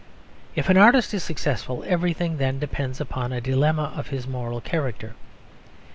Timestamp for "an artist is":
0.67-1.23